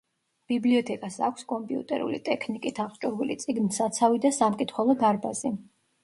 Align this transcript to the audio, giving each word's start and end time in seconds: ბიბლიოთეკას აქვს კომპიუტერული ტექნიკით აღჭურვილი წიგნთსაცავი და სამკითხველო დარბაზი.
ბიბლიოთეკას 0.51 1.17
აქვს 1.25 1.43
კომპიუტერული 1.49 2.19
ტექნიკით 2.29 2.81
აღჭურვილი 2.85 3.35
წიგნთსაცავი 3.43 4.23
და 4.23 4.31
სამკითხველო 4.39 4.97
დარბაზი. 5.05 5.53